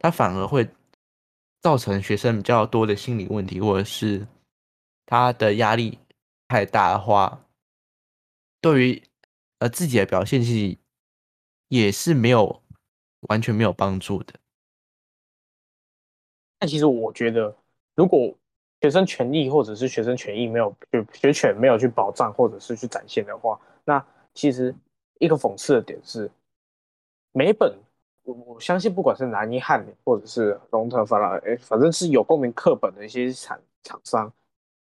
[0.00, 0.68] 他反而会
[1.60, 4.26] 造成学生比较多的心理问题，或者是
[5.06, 5.98] 他的压力
[6.46, 7.40] 太大的话，
[8.60, 9.02] 对于
[9.58, 10.78] 呃自己的表现其实
[11.68, 12.62] 也是没有
[13.28, 14.34] 完全没有帮助的。
[16.58, 17.56] 但其实我觉得，
[17.94, 18.36] 如果
[18.80, 24.74] 学生权利或者是学生权益没有就学权没有去保障或者是去展现的话，那其实
[25.18, 26.30] 一个讽刺的点是，
[27.32, 27.76] 每本。
[28.24, 34.30] 我我相信，不管是南一汉或者是龙腾法拉，哎，反正是有公民课本的一些厂厂商，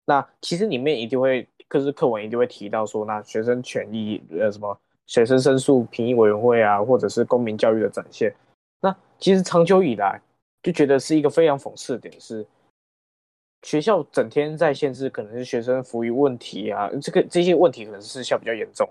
[0.09, 4.75] 那其实里面一定会，课是课文一定会提到说，那学生权益，呃，什么
[5.07, 8.35] 学生申诉评议委员会啊，或者是公民教育的展现。
[8.81, 10.19] 那其实长久以来
[10.63, 12.47] 就觉得是一个非常讽刺的点是，
[13.63, 18.89] 学校整天在限制，可能是学生福利问题啊，这个这些问题可能是私校比较严重，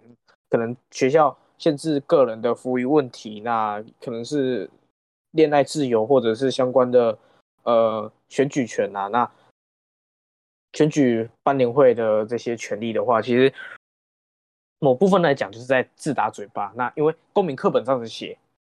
[0.49, 1.35] 可能学校。
[1.59, 4.69] 限制个人的服役问题，那可能是
[5.31, 7.17] 恋爱自由，或者是相关的
[7.63, 9.07] 呃选举权啊。
[9.07, 9.27] 那
[10.77, 13.51] 选举班联会的这些权利的话，其实
[14.77, 16.71] 某部分来讲就是在自打嘴巴。
[16.75, 18.37] 那因为公民课本这样子写，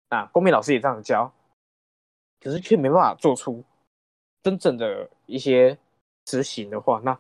[0.08, 1.28] 那公民老师也这样教，
[2.40, 3.64] 可是却没办法做出
[4.44, 5.76] 真正的一些
[6.24, 7.18] 执行的话，那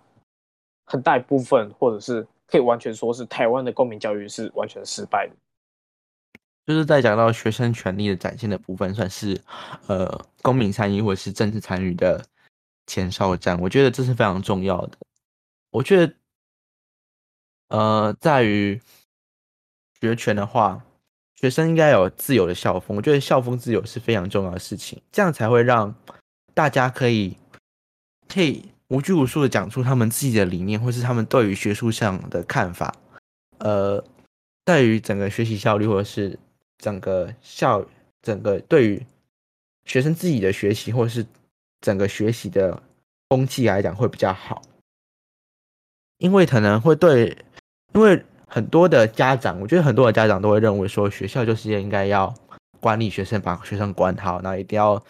[0.86, 5.34] 很大一部分，或者是可以完全说是台湾的公民教育是完全失败的。
[6.66, 9.40] 就是在讲到学生权利的展现的部分，算是
[9.88, 12.24] 呃公民参与或是政治参与的
[12.88, 13.60] 前哨战。
[13.60, 14.98] 我觉得这是非常重要的。
[15.70, 16.12] 我觉得
[17.68, 18.80] 呃，在于
[20.00, 20.82] 学权的话，
[21.36, 22.96] 学生应该有自由的校风。
[22.96, 25.94] 我觉得校风自由是非常重要的事情，这样才会让
[26.54, 27.36] 大家可以
[28.26, 32.94] 可以无拘无束的讲出他们自己的理念，或是他们对于学术上的看法。
[33.58, 34.02] 呃，
[34.64, 36.38] 在于整个学习效率，或者是
[36.78, 37.84] 整个校，
[38.22, 39.06] 整个对于
[39.84, 41.26] 学生自己的学习，或是
[41.80, 42.82] 整个学习的
[43.28, 44.62] 风气来讲，会比较好。
[46.18, 47.36] 因为可能会对，
[47.94, 52.32] 因为很多的家长，我觉得很多的家长都会认为说，学校就是应该要
[52.80, 55.02] 管理学生，把学生管好，然后一定要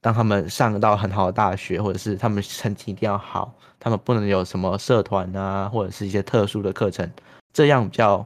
[0.00, 7.10] 让他们上到很好的大学，或者是他们成绩一定要好，他们不能有什么社团啊，或者是一些特殊的课程，
[7.52, 8.24] 这样比较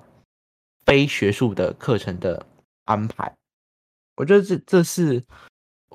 [0.87, 2.45] 非学术的课程的。
[2.89, 3.31] 安排，
[4.17, 5.23] 我觉得这这是，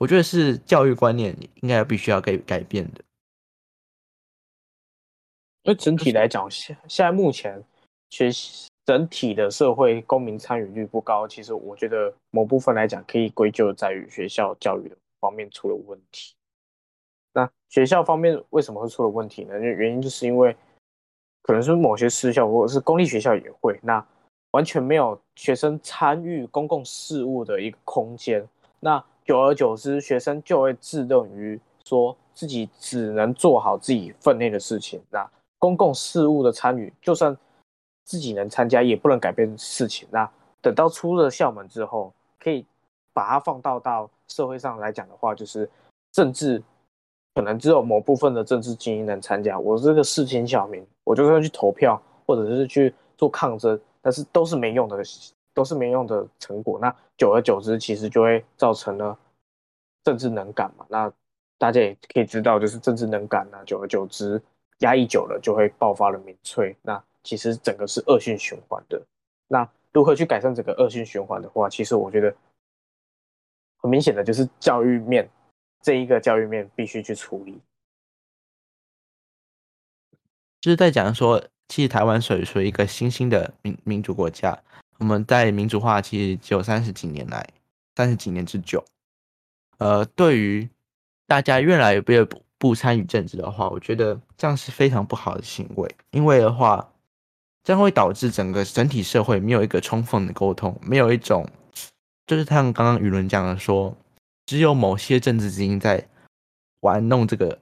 [0.04, 3.02] 我觉得是教育观念应该要必须要改改变的。
[5.64, 7.64] 因为整体来讲，现现在目前
[8.10, 16.34] 学习整体的社会公民参与率不高，其实我觉得某部分来讲可以归咎在于学校教育的方面出了问题。
[17.32, 19.58] 那学校方面为什么会出了问题呢？
[19.58, 20.54] 原因就是因为
[21.44, 24.06] 可能是某些私校或者是公立学校也会那。
[24.52, 28.48] 完全没有学生参与公共事务的一个空间，
[28.80, 35.02] 那久而久之，学生就会自认于说自己只能做好自己分内的事情。
[35.10, 35.30] 那
[35.60, 37.36] 公共事务的参与，就算
[38.06, 40.08] 自己能参加，也不能改变事情。
[40.12, 40.30] 那
[40.62, 42.66] 等到出了校门之后，可以
[43.14, 45.70] 把它放到到社会上来讲的话，就是
[46.12, 46.62] 政治
[47.36, 49.58] 可能只有某部分的政治精英能参加。
[49.58, 53.80] 我这个市井小民，我就算去投票，或者是去做抗争。
[54.06, 55.02] 但是都是没用的，
[55.54, 56.78] 都是没用的成果。
[56.78, 59.18] 那久而久之，其实就会造成了
[60.04, 60.86] 政治能感嘛。
[60.90, 61.12] 那
[61.58, 64.42] 大家也可以知道，就是政治能感啊，久而久之
[64.80, 66.76] 压抑久了，就会爆发了民粹。
[66.82, 69.02] 那其实整个是恶性循环的。
[69.48, 72.36] 那如何去改善整个恶性循环的话，其实我觉得
[73.78, 75.30] 很明显的就是教育面
[75.82, 77.60] 这一个教育面必须去处理。
[80.62, 81.44] 就是在讲说。
[81.70, 84.56] 其实台湾属于属于一个新兴的民民主国家，
[85.00, 87.50] 我们在民主化其实只有三十几年来，
[87.96, 88.84] 三十几年之久。
[89.78, 90.70] 呃，对于
[91.28, 96.92] 大家越来越不不参与政治的话，我觉得这样是非常不好的行为，因为的话，
[97.64, 101.48] 这样会导致整个整体社会没有一个充分的沟通，没有一种，
[102.26, 103.96] 就是像刚刚舆论讲的说，
[104.46, 106.08] 只有某些政治精英在
[106.82, 107.60] 玩弄这个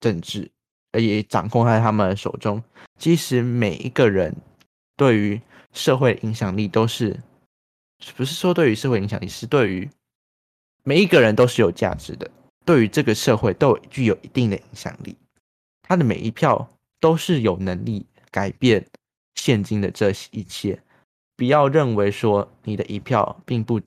[0.00, 0.50] 政治，
[0.92, 2.62] 而也掌控在他们手中。
[2.98, 4.36] 其实每一个人
[4.96, 5.40] 对于
[5.72, 7.18] 社会影响力都是，
[8.16, 9.90] 不是说对于社会影响力，是对于
[10.82, 12.30] 每一个人都是有价值的，
[12.64, 15.16] 对于这个社会都具有一定的影响力。
[15.82, 18.86] 他的每一票都是有能力改变
[19.34, 20.82] 现今的这一切。
[21.36, 23.80] 不要认为说你的一票并不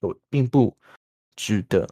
[0.00, 0.76] 有，并不
[1.36, 1.88] 值得，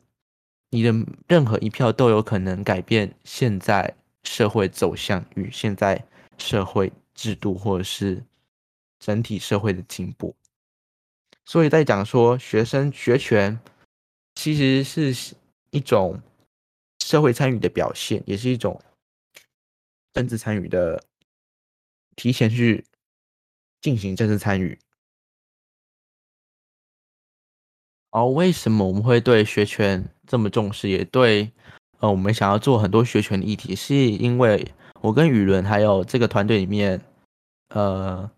[0.70, 0.92] 你的
[1.28, 3.96] 任何一票都有可能改变现在。
[4.24, 6.00] 社会走向与现在
[6.38, 8.24] 社会制度，或者是
[9.00, 10.32] 整体社会的进步，
[11.44, 13.58] 所以在讲说学生学权，
[14.34, 15.34] 其实是
[15.70, 16.20] 一种
[17.00, 18.80] 社会参与的表现，也是一种
[20.12, 21.02] 政治参与的
[22.16, 22.84] 提前去
[23.80, 24.78] 进行政治参与。
[28.10, 30.88] 而为什么我们会对学权这么重视？
[30.88, 31.50] 也对。
[31.98, 37.00] 呃，我们想要做很多学权的议题，是因为我跟雨伦还有这个团队里面，
[37.68, 38.28] 呃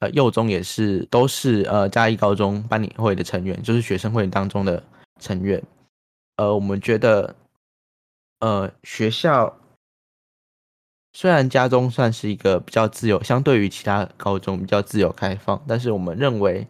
[0.00, 4.82] 呃，幼中也是都是呃嘉义高中班领会的成员，就是学生会当中的
[5.20, 5.62] 成员。
[6.36, 7.34] 呃，我们觉得，
[8.40, 9.58] 呃，学校
[11.12, 16.66] 虽然家中算是一个比较自由，相对于其他高中比较自由开放，但是我们认为，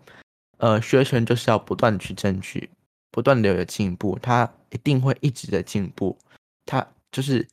[0.58, 2.68] 呃，学权就是要不断去争取。
[3.12, 6.16] 不断的有进步，他一定会一直的进步。
[6.64, 7.44] 他就是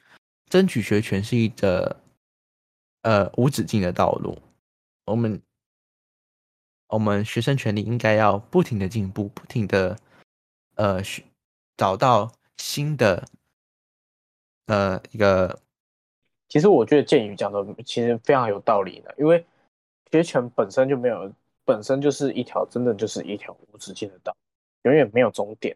[0.49, 1.99] 争取学权是一个
[3.01, 4.37] 呃无止境的道路。
[5.05, 5.41] 我们
[6.87, 9.97] 我们学生权利应该要不停的进步，不停的
[10.75, 11.01] 呃
[11.75, 13.27] 找到新的
[14.67, 15.59] 呃一个。
[16.49, 19.45] 其实我觉得建宇讲的其实非常有道理的，因为
[20.11, 21.31] 学权本身就没有，
[21.65, 24.35] 本身就是一条真的就是一条无止境的道。
[24.83, 25.75] 永远没有终点，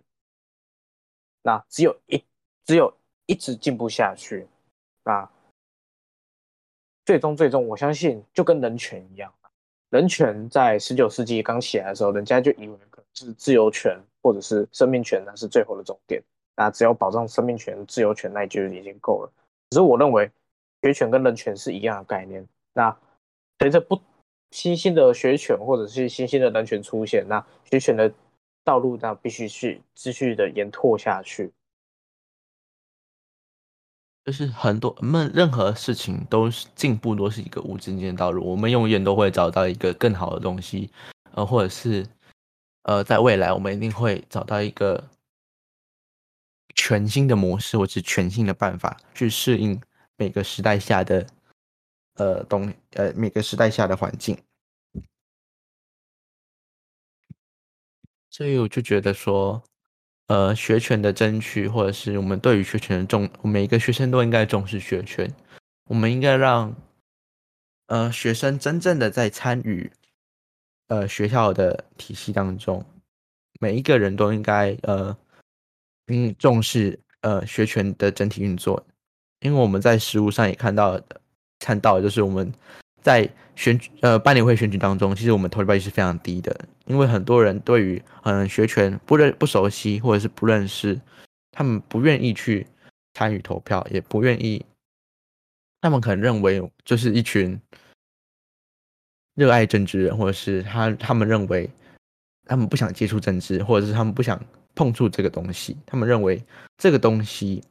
[1.42, 2.24] 那只有一
[2.64, 2.96] 只有
[3.26, 4.48] 一直进步下去，
[5.04, 5.30] 那
[7.04, 9.34] 最终最终，我相信就跟人权一样，
[9.92, 16.20] 人权在十九世纪刚起来的时候，人家就以为可能是自由权或者是生命权，那是最后的终点，
[16.56, 19.32] 那只要保障生命权、自由权，那就已经够了。
[19.70, 20.32] 只是我认为，
[20.82, 22.98] 学权跟人权是一样的概念，那
[23.60, 24.02] 随着不
[24.50, 28.12] 新兴的学权或者是新兴的人权出现，那学权的。
[28.64, 31.52] 道路那必须去继续的延拓下去，
[34.24, 38.46] 就是很多我们任何事情都是进步，都是一个无止境的道路。
[38.46, 40.92] 我们永远都会找到一个更好的东西，
[41.32, 42.08] 呃，或者是
[42.84, 45.10] 呃，在未来我们一定会找到一个
[46.76, 49.82] 全新的模式，或是全新的办法去适应
[50.18, 51.26] 每个时代下的
[52.16, 54.38] 呃东呃每个时代下的环境。
[58.30, 59.62] 所以我就觉得说，
[60.32, 65.30] 呃，学权的争取，或者是我们对于学权的重，每一个学生都应该重视学权。
[65.90, 66.74] 我们应该让，
[67.88, 69.92] 呃，学生真正的在参与，
[70.88, 72.82] 呃，学校的体系当中，
[73.60, 75.18] 每一个人都应该，呃，
[76.08, 78.82] 嗯，重视，呃，学权的整体运作。
[79.42, 80.98] 因为我们在实务上也看到，
[81.60, 82.50] 看到就是我们。
[83.02, 91.00] 在选举呃班联会选举当中，其实我们投票率是非常低的，因为很多人对于嗯学权不认不熟悉或者是不认识，
[91.52, 92.66] 他们不愿意去
[93.14, 94.64] 参与投票，也不愿意，
[95.82, 97.60] 他们可能认为就是一群
[99.36, 101.70] 热爱政治人，或者是他他们认为
[102.46, 104.40] 他们不想接触政治，或者是他们不想
[104.76, 106.42] 碰触这个东西，他们认为
[106.78, 107.64] 这个东西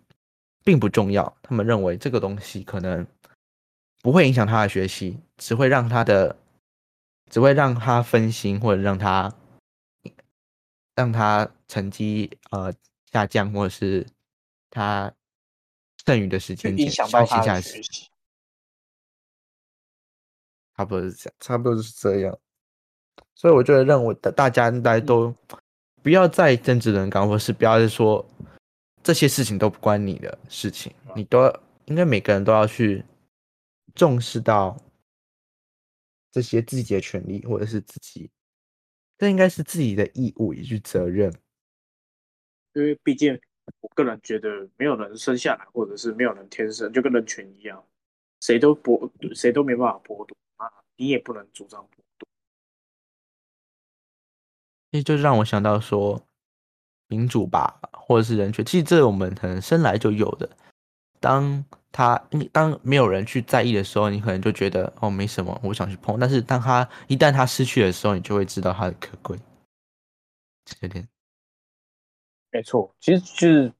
[0.65, 3.07] 并不重要，他们认为这个东西可能。
[4.03, 6.37] 不会影响他的学习，只会让他的，
[7.29, 9.31] 只会让他分心，或者让他，
[10.95, 12.73] 让他成绩呃
[13.13, 14.07] 下降，或者是
[14.71, 15.13] 他
[16.07, 18.09] 剩余的时间影响到他的学习。
[20.75, 22.39] 差不多是这样，差不多是这样。
[23.35, 25.35] 所以我就认为的，大家应该都
[26.03, 28.27] 不要再政治人刚，或是不要再说
[29.03, 33.05] 这些事情都不关你的事情，你都要应该每个人都要去。
[33.95, 34.77] 重视到
[36.31, 38.31] 这些自己的权利，或者是自己，
[39.19, 41.33] 这应该是自己的义务也是责任。
[42.75, 43.41] 因为毕竟，
[43.81, 47.85] 我个人觉得，没有人生下来，或者是没有人天生就跟人权一样，
[48.41, 52.29] 谁都剥，谁都没办法剥夺啊，你也不能主张剥夺。
[54.93, 56.25] 那就让我想到说，
[57.09, 60.57] 民主吧，或者是人权，其实这我们可能生来就有的。
[61.19, 62.21] 当他
[62.53, 66.19] 当没有人去在意的时候，你可能就觉得哦没什么，我想去碰。
[66.19, 69.39] 但是当他一旦他失去的时候，你就会知道他的可贵。
[70.81, 71.09] 有点，
[72.53, 73.73] 没错，其实就是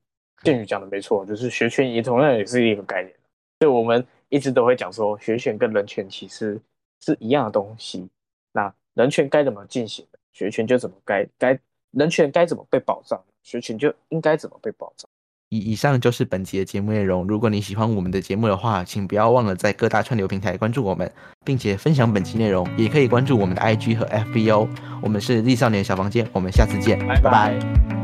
[0.43, 3.15] 建宇讲的没错，就是学权也同样也是一个概念。
[3.61, 6.61] 所以我们一直都会讲说，学权跟人权其实
[7.01, 8.09] 是一样的东西。
[8.53, 11.57] 那人权该怎么进行，学权就怎么该该
[11.93, 15.09] 人权该怎么被保障，学权就应该怎么被保障。
[15.51, 17.27] 以以上就是本集的节目内容。
[17.27, 21.11] 如果你喜欢我们的节目的话，请不要忘了在各大串流平台关注我们，
[21.45, 24.69] 并且分享本期内容，也可以关注我们的 IG 和 FB 哦。
[25.03, 28.00] 我们是 Z 少年小房间，我们下次见，拜拜。